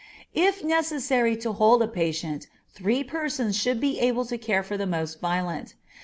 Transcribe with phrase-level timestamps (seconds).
[0.33, 4.87] If necessary to hold a patient, three persons should be able to care for the
[4.87, 5.75] most violent.